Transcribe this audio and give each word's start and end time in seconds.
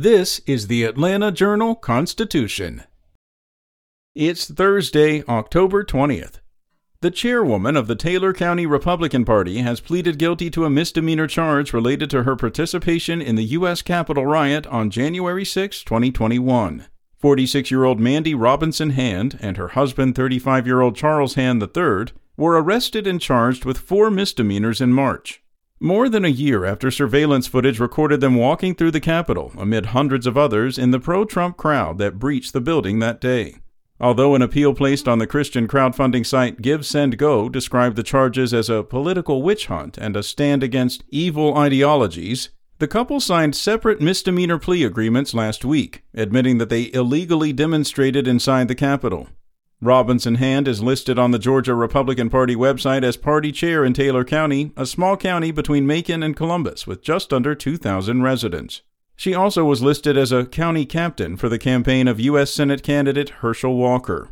This 0.00 0.40
is 0.46 0.68
the 0.68 0.84
Atlanta 0.84 1.32
Journal 1.32 1.74
Constitution. 1.74 2.84
It's 4.14 4.46
Thursday, 4.48 5.24
October 5.24 5.82
20th. 5.82 6.34
The 7.00 7.10
chairwoman 7.10 7.76
of 7.76 7.88
the 7.88 7.96
Taylor 7.96 8.32
County 8.32 8.64
Republican 8.64 9.24
Party 9.24 9.58
has 9.58 9.80
pleaded 9.80 10.16
guilty 10.16 10.50
to 10.50 10.64
a 10.64 10.70
misdemeanor 10.70 11.26
charge 11.26 11.72
related 11.72 12.10
to 12.10 12.22
her 12.22 12.36
participation 12.36 13.20
in 13.20 13.34
the 13.34 13.46
U.S. 13.58 13.82
Capitol 13.82 14.24
riot 14.24 14.68
on 14.68 14.90
January 14.90 15.44
6, 15.44 15.82
2021. 15.82 16.86
46 17.16 17.70
year 17.72 17.82
old 17.82 17.98
Mandy 17.98 18.36
Robinson 18.36 18.90
Hand 18.90 19.36
and 19.40 19.56
her 19.56 19.68
husband, 19.70 20.14
35 20.14 20.64
year 20.64 20.80
old 20.80 20.94
Charles 20.94 21.34
Hand 21.34 21.60
III, 21.60 22.14
were 22.36 22.62
arrested 22.62 23.08
and 23.08 23.20
charged 23.20 23.64
with 23.64 23.78
four 23.78 24.12
misdemeanors 24.12 24.80
in 24.80 24.92
March. 24.92 25.42
More 25.80 26.08
than 26.08 26.24
a 26.24 26.28
year 26.28 26.64
after 26.64 26.90
surveillance 26.90 27.46
footage 27.46 27.78
recorded 27.78 28.20
them 28.20 28.34
walking 28.34 28.74
through 28.74 28.90
the 28.90 29.00
Capitol 29.00 29.52
amid 29.56 29.86
hundreds 29.86 30.26
of 30.26 30.36
others 30.36 30.76
in 30.76 30.90
the 30.90 30.98
pro 30.98 31.24
Trump 31.24 31.56
crowd 31.56 31.98
that 31.98 32.18
breached 32.18 32.52
the 32.52 32.60
building 32.60 32.98
that 32.98 33.20
day. 33.20 33.58
Although 34.00 34.34
an 34.34 34.42
appeal 34.42 34.74
placed 34.74 35.06
on 35.06 35.20
the 35.20 35.26
Christian 35.26 35.68
crowdfunding 35.68 36.26
site 36.26 36.60
GiveSendGo 36.60 37.52
described 37.52 37.94
the 37.94 38.02
charges 38.02 38.52
as 38.52 38.68
a 38.68 38.82
political 38.82 39.40
witch 39.40 39.66
hunt 39.66 39.96
and 39.98 40.16
a 40.16 40.22
stand 40.24 40.64
against 40.64 41.04
evil 41.10 41.56
ideologies, 41.56 42.50
the 42.80 42.88
couple 42.88 43.20
signed 43.20 43.54
separate 43.54 44.00
misdemeanor 44.00 44.58
plea 44.58 44.82
agreements 44.82 45.32
last 45.32 45.64
week, 45.64 46.02
admitting 46.12 46.58
that 46.58 46.70
they 46.70 46.92
illegally 46.92 47.52
demonstrated 47.52 48.26
inside 48.26 48.66
the 48.66 48.74
Capitol. 48.74 49.28
Robinson 49.80 50.34
Hand 50.36 50.66
is 50.66 50.82
listed 50.82 51.20
on 51.20 51.30
the 51.30 51.38
Georgia 51.38 51.72
Republican 51.72 52.28
Party 52.30 52.56
website 52.56 53.04
as 53.04 53.16
party 53.16 53.52
chair 53.52 53.84
in 53.84 53.92
Taylor 53.92 54.24
County, 54.24 54.72
a 54.76 54.84
small 54.84 55.16
county 55.16 55.52
between 55.52 55.86
Macon 55.86 56.20
and 56.24 56.34
Columbus 56.34 56.84
with 56.84 57.00
just 57.00 57.32
under 57.32 57.54
2,000 57.54 58.20
residents. 58.20 58.82
She 59.14 59.34
also 59.34 59.64
was 59.64 59.80
listed 59.80 60.16
as 60.16 60.32
a 60.32 60.46
county 60.46 60.84
captain 60.84 61.36
for 61.36 61.48
the 61.48 61.60
campaign 61.60 62.08
of 62.08 62.18
U.S. 62.18 62.52
Senate 62.52 62.82
candidate 62.82 63.28
Herschel 63.28 63.76
Walker. 63.76 64.30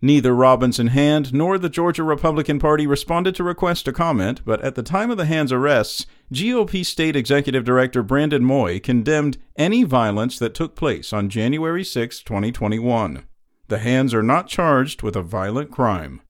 Neither 0.00 0.32
Robinson 0.32 0.88
Hand 0.88 1.34
nor 1.34 1.58
the 1.58 1.68
Georgia 1.68 2.04
Republican 2.04 2.60
Party 2.60 2.86
responded 2.86 3.34
to 3.34 3.42
requests 3.42 3.82
to 3.84 3.92
comment, 3.92 4.42
but 4.44 4.60
at 4.60 4.76
the 4.76 4.82
time 4.84 5.10
of 5.10 5.16
the 5.16 5.26
Hand's 5.26 5.50
arrests, 5.50 6.06
GOP 6.32 6.86
State 6.86 7.16
Executive 7.16 7.64
Director 7.64 8.04
Brandon 8.04 8.44
Moye 8.44 8.78
condemned 8.78 9.38
any 9.56 9.82
violence 9.82 10.38
that 10.38 10.54
took 10.54 10.76
place 10.76 11.12
on 11.12 11.28
January 11.28 11.82
6, 11.82 12.22
2021. 12.22 13.24
The 13.74 13.80
hands 13.80 14.14
are 14.14 14.22
not 14.22 14.46
charged 14.46 15.02
with 15.02 15.16
a 15.16 15.22
violent 15.22 15.72
crime. 15.72 16.20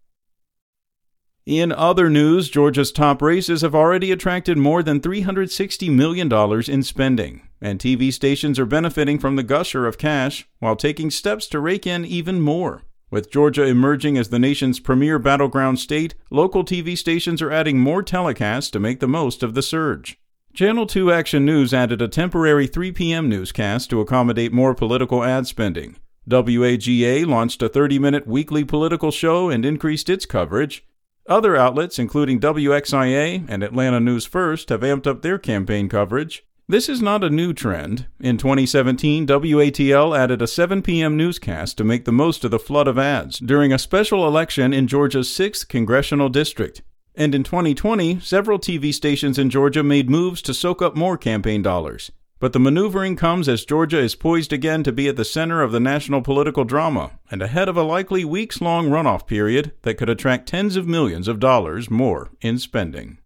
In 1.44 1.72
other 1.72 2.08
news, 2.08 2.48
Georgia's 2.48 2.90
top 2.90 3.20
races 3.20 3.60
have 3.60 3.74
already 3.74 4.10
attracted 4.10 4.56
more 4.56 4.82
than 4.82 4.98
$360 4.98 5.90
million 5.90 6.32
in 6.70 6.82
spending, 6.82 7.46
and 7.60 7.78
TV 7.78 8.10
stations 8.10 8.58
are 8.58 8.64
benefiting 8.64 9.18
from 9.18 9.36
the 9.36 9.42
gusher 9.42 9.86
of 9.86 9.98
cash 9.98 10.48
while 10.58 10.74
taking 10.74 11.10
steps 11.10 11.46
to 11.48 11.60
rake 11.60 11.86
in 11.86 12.06
even 12.06 12.40
more. 12.40 12.84
With 13.10 13.30
Georgia 13.30 13.64
emerging 13.64 14.16
as 14.16 14.30
the 14.30 14.38
nation's 14.38 14.80
premier 14.80 15.18
battleground 15.18 15.78
state, 15.78 16.14
local 16.30 16.64
TV 16.64 16.96
stations 16.96 17.42
are 17.42 17.52
adding 17.52 17.78
more 17.78 18.02
telecasts 18.02 18.70
to 18.70 18.80
make 18.80 19.00
the 19.00 19.06
most 19.06 19.42
of 19.42 19.52
the 19.52 19.60
surge. 19.60 20.18
Channel 20.54 20.86
2 20.86 21.12
Action 21.12 21.44
News 21.44 21.74
added 21.74 22.00
a 22.00 22.08
temporary 22.08 22.66
3 22.66 22.90
p.m. 22.92 23.28
newscast 23.28 23.90
to 23.90 24.00
accommodate 24.00 24.50
more 24.50 24.74
political 24.74 25.22
ad 25.22 25.46
spending. 25.46 25.96
WAGA 26.26 27.26
launched 27.26 27.62
a 27.62 27.68
30 27.68 27.98
minute 27.98 28.26
weekly 28.26 28.64
political 28.64 29.10
show 29.10 29.50
and 29.50 29.64
increased 29.64 30.08
its 30.08 30.26
coverage. 30.26 30.86
Other 31.28 31.56
outlets, 31.56 31.98
including 31.98 32.40
WXIA 32.40 33.46
and 33.48 33.62
Atlanta 33.62 34.00
News 34.00 34.26
First, 34.26 34.68
have 34.68 34.80
amped 34.80 35.06
up 35.06 35.22
their 35.22 35.38
campaign 35.38 35.88
coverage. 35.88 36.44
This 36.66 36.88
is 36.88 37.02
not 37.02 37.22
a 37.22 37.28
new 37.28 37.52
trend. 37.52 38.06
In 38.20 38.38
2017, 38.38 39.26
WATL 39.26 40.18
added 40.18 40.40
a 40.40 40.46
7 40.46 40.80
p.m. 40.80 41.16
newscast 41.16 41.76
to 41.76 41.84
make 41.84 42.06
the 42.06 42.12
most 42.12 42.42
of 42.42 42.50
the 42.50 42.58
flood 42.58 42.88
of 42.88 42.98
ads 42.98 43.38
during 43.38 43.70
a 43.72 43.78
special 43.78 44.26
election 44.26 44.72
in 44.72 44.86
Georgia's 44.86 45.28
6th 45.28 45.68
congressional 45.68 46.30
district. 46.30 46.80
And 47.14 47.34
in 47.34 47.44
2020, 47.44 48.20
several 48.20 48.58
TV 48.58 48.94
stations 48.94 49.38
in 49.38 49.50
Georgia 49.50 49.82
made 49.82 50.08
moves 50.08 50.40
to 50.42 50.54
soak 50.54 50.80
up 50.80 50.96
more 50.96 51.18
campaign 51.18 51.60
dollars. 51.60 52.10
But 52.44 52.52
the 52.52 52.60
maneuvering 52.60 53.16
comes 53.16 53.48
as 53.48 53.64
Georgia 53.64 53.98
is 53.98 54.14
poised 54.14 54.52
again 54.52 54.82
to 54.82 54.92
be 54.92 55.08
at 55.08 55.16
the 55.16 55.24
center 55.24 55.62
of 55.62 55.72
the 55.72 55.80
national 55.80 56.20
political 56.20 56.64
drama 56.64 57.12
and 57.30 57.40
ahead 57.40 57.70
of 57.70 57.76
a 57.78 57.82
likely 57.82 58.22
weeks 58.22 58.60
long 58.60 58.90
runoff 58.90 59.26
period 59.26 59.72
that 59.80 59.94
could 59.94 60.10
attract 60.10 60.46
tens 60.46 60.76
of 60.76 60.86
millions 60.86 61.26
of 61.26 61.40
dollars 61.40 61.90
more 61.90 62.32
in 62.42 62.58
spending. 62.58 63.16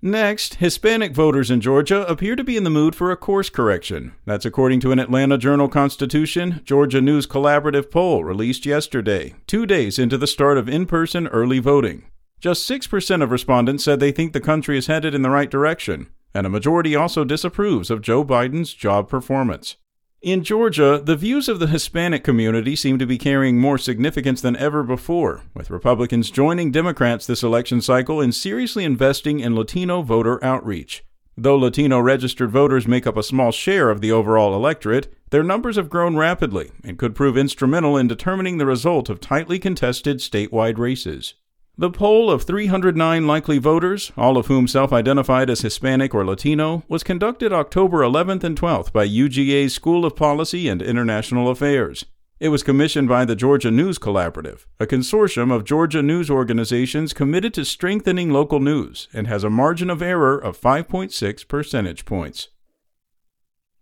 Next, 0.00 0.54
Hispanic 0.54 1.12
voters 1.12 1.50
in 1.50 1.60
Georgia 1.60 2.06
appear 2.06 2.36
to 2.36 2.42
be 2.42 2.56
in 2.56 2.64
the 2.64 2.70
mood 2.70 2.94
for 2.94 3.10
a 3.10 3.18
course 3.18 3.50
correction. 3.50 4.12
That's 4.24 4.46
according 4.46 4.80
to 4.80 4.92
an 4.92 4.98
Atlanta 4.98 5.36
Journal 5.36 5.68
Constitution, 5.68 6.62
Georgia 6.64 7.02
News 7.02 7.26
Collaborative 7.26 7.90
poll 7.90 8.24
released 8.24 8.64
yesterday, 8.64 9.34
two 9.46 9.66
days 9.66 9.98
into 9.98 10.16
the 10.16 10.26
start 10.26 10.56
of 10.56 10.70
in 10.70 10.86
person 10.86 11.26
early 11.26 11.58
voting. 11.58 12.06
Just 12.40 12.66
6% 12.66 13.22
of 13.22 13.30
respondents 13.30 13.84
said 13.84 14.00
they 14.00 14.10
think 14.10 14.32
the 14.32 14.40
country 14.40 14.78
is 14.78 14.86
headed 14.86 15.14
in 15.14 15.20
the 15.20 15.28
right 15.28 15.50
direction, 15.50 16.08
and 16.34 16.46
a 16.46 16.50
majority 16.50 16.94
also 16.94 17.24
disapproves 17.24 17.90
of 17.90 18.02
Joe 18.02 18.24
Biden's 18.24 18.74
job 18.74 19.08
performance. 19.08 19.76
In 20.22 20.44
Georgia, 20.44 21.00
the 21.02 21.16
views 21.16 21.48
of 21.48 21.60
the 21.60 21.66
Hispanic 21.66 22.22
community 22.22 22.76
seem 22.76 22.98
to 22.98 23.06
be 23.06 23.16
carrying 23.16 23.58
more 23.58 23.78
significance 23.78 24.42
than 24.42 24.54
ever 24.56 24.82
before, 24.82 25.44
with 25.54 25.70
Republicans 25.70 26.30
joining 26.30 26.70
Democrats 26.70 27.26
this 27.26 27.42
election 27.42 27.80
cycle 27.80 28.20
in 28.20 28.30
seriously 28.30 28.84
investing 28.84 29.40
in 29.40 29.56
Latino 29.56 30.02
voter 30.02 30.42
outreach. 30.44 31.04
Though 31.38 31.56
Latino 31.56 32.00
registered 32.00 32.50
voters 32.50 32.86
make 32.86 33.06
up 33.06 33.16
a 33.16 33.22
small 33.22 33.50
share 33.50 33.88
of 33.88 34.02
the 34.02 34.12
overall 34.12 34.54
electorate, 34.54 35.08
their 35.30 35.42
numbers 35.42 35.76
have 35.76 35.88
grown 35.88 36.16
rapidly 36.16 36.70
and 36.84 36.98
could 36.98 37.14
prove 37.14 37.38
instrumental 37.38 37.96
in 37.96 38.06
determining 38.06 38.58
the 38.58 38.66
result 38.66 39.08
of 39.08 39.20
tightly 39.20 39.58
contested 39.58 40.18
statewide 40.18 40.76
races. 40.76 41.32
The 41.80 41.90
poll 41.90 42.30
of 42.30 42.42
309 42.42 43.26
likely 43.26 43.56
voters, 43.56 44.12
all 44.14 44.36
of 44.36 44.48
whom 44.48 44.68
self 44.68 44.92
identified 44.92 45.48
as 45.48 45.62
Hispanic 45.62 46.14
or 46.14 46.26
Latino, 46.26 46.82
was 46.88 47.02
conducted 47.02 47.54
October 47.54 48.00
11th 48.00 48.44
and 48.44 48.54
12th 48.54 48.92
by 48.92 49.08
UGA's 49.08 49.72
School 49.72 50.04
of 50.04 50.14
Policy 50.14 50.68
and 50.68 50.82
International 50.82 51.48
Affairs. 51.48 52.04
It 52.38 52.50
was 52.50 52.62
commissioned 52.62 53.08
by 53.08 53.24
the 53.24 53.34
Georgia 53.34 53.70
News 53.70 53.98
Collaborative, 53.98 54.66
a 54.78 54.86
consortium 54.86 55.50
of 55.50 55.64
Georgia 55.64 56.02
news 56.02 56.28
organizations 56.28 57.14
committed 57.14 57.54
to 57.54 57.64
strengthening 57.64 58.28
local 58.28 58.60
news, 58.60 59.08
and 59.14 59.26
has 59.26 59.42
a 59.42 59.48
margin 59.48 59.88
of 59.88 60.02
error 60.02 60.36
of 60.36 60.60
5.6 60.60 61.48
percentage 61.48 62.04
points. 62.04 62.48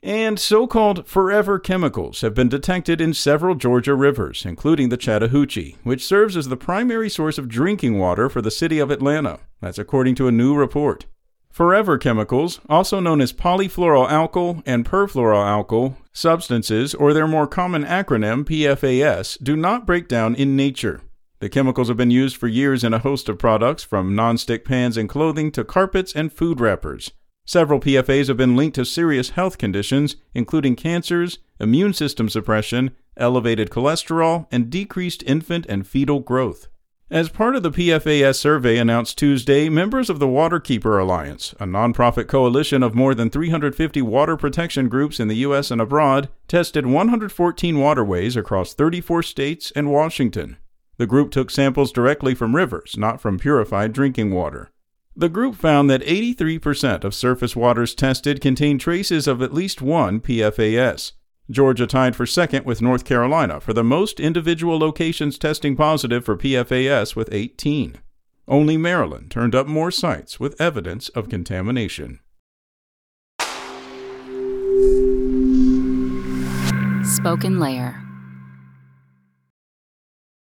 And 0.02 0.38
so 0.38 0.68
called 0.68 1.06
forever 1.08 1.58
chemicals 1.58 2.20
have 2.20 2.32
been 2.32 2.48
detected 2.48 3.00
in 3.00 3.14
several 3.14 3.56
Georgia 3.56 3.94
rivers, 3.94 4.44
including 4.46 4.90
the 4.90 4.96
Chattahoochee, 4.96 5.76
which 5.82 6.04
serves 6.04 6.36
as 6.36 6.48
the 6.48 6.56
primary 6.56 7.10
source 7.10 7.36
of 7.36 7.48
drinking 7.48 7.98
water 7.98 8.28
for 8.28 8.40
the 8.40 8.50
city 8.50 8.78
of 8.78 8.92
Atlanta. 8.92 9.40
That's 9.60 9.78
according 9.78 10.14
to 10.16 10.28
a 10.28 10.32
new 10.32 10.54
report. 10.54 11.06
Forever 11.50 11.98
chemicals, 11.98 12.60
also 12.68 13.00
known 13.00 13.20
as 13.20 13.32
polyfluoroalkyl 13.32 14.62
and 14.64 14.84
perfluoroalkyl 14.84 15.96
substances, 16.12 16.94
or 16.94 17.12
their 17.12 17.26
more 17.26 17.48
common 17.48 17.84
acronym 17.84 18.44
PFAS, 18.44 19.42
do 19.42 19.56
not 19.56 19.84
break 19.84 20.06
down 20.06 20.36
in 20.36 20.54
nature. 20.54 21.00
The 21.40 21.48
chemicals 21.48 21.88
have 21.88 21.96
been 21.96 22.12
used 22.12 22.36
for 22.36 22.46
years 22.46 22.84
in 22.84 22.94
a 22.94 23.00
host 23.00 23.28
of 23.28 23.38
products, 23.38 23.82
from 23.82 24.14
nonstick 24.14 24.64
pans 24.64 24.96
and 24.96 25.08
clothing 25.08 25.50
to 25.52 25.64
carpets 25.64 26.12
and 26.14 26.32
food 26.32 26.60
wrappers. 26.60 27.10
Several 27.48 27.80
PFAs 27.80 28.28
have 28.28 28.36
been 28.36 28.56
linked 28.56 28.74
to 28.74 28.84
serious 28.84 29.30
health 29.30 29.56
conditions, 29.56 30.16
including 30.34 30.76
cancers, 30.76 31.38
immune 31.58 31.94
system 31.94 32.28
suppression, 32.28 32.90
elevated 33.16 33.70
cholesterol, 33.70 34.46
and 34.52 34.68
decreased 34.68 35.22
infant 35.22 35.64
and 35.66 35.86
fetal 35.86 36.20
growth. 36.20 36.68
As 37.10 37.30
part 37.30 37.56
of 37.56 37.62
the 37.62 37.70
PFAS 37.70 38.34
survey 38.34 38.76
announced 38.76 39.16
Tuesday, 39.16 39.70
members 39.70 40.10
of 40.10 40.18
the 40.18 40.26
Waterkeeper 40.26 41.00
Alliance, 41.00 41.54
a 41.58 41.64
nonprofit 41.64 42.28
coalition 42.28 42.82
of 42.82 42.94
more 42.94 43.14
than 43.14 43.30
350 43.30 44.02
water 44.02 44.36
protection 44.36 44.90
groups 44.90 45.18
in 45.18 45.28
the 45.28 45.36
U.S. 45.36 45.70
and 45.70 45.80
abroad, 45.80 46.28
tested 46.48 46.84
114 46.84 47.78
waterways 47.78 48.36
across 48.36 48.74
34 48.74 49.22
states 49.22 49.70
and 49.74 49.90
Washington. 49.90 50.58
The 50.98 51.06
group 51.06 51.30
took 51.30 51.50
samples 51.50 51.92
directly 51.92 52.34
from 52.34 52.54
rivers, 52.54 52.96
not 52.98 53.22
from 53.22 53.38
purified 53.38 53.94
drinking 53.94 54.32
water. 54.34 54.70
The 55.18 55.28
group 55.28 55.56
found 55.56 55.90
that 55.90 56.02
83% 56.02 57.02
of 57.02 57.12
surface 57.12 57.56
waters 57.56 57.92
tested 57.92 58.40
contained 58.40 58.80
traces 58.80 59.26
of 59.26 59.42
at 59.42 59.52
least 59.52 59.82
one 59.82 60.20
PFAS. 60.20 61.10
Georgia 61.50 61.88
tied 61.88 62.14
for 62.14 62.24
second 62.24 62.64
with 62.64 62.80
North 62.80 63.04
Carolina 63.04 63.60
for 63.60 63.72
the 63.72 63.82
most 63.82 64.20
individual 64.20 64.78
locations 64.78 65.36
testing 65.36 65.74
positive 65.74 66.24
for 66.24 66.36
PFAS 66.36 67.16
with 67.16 67.28
18. 67.32 67.96
Only 68.46 68.76
Maryland 68.76 69.32
turned 69.32 69.56
up 69.56 69.66
more 69.66 69.90
sites 69.90 70.38
with 70.38 70.60
evidence 70.60 71.08
of 71.08 71.28
contamination. 71.28 72.20
SpokenLayer 77.02 78.07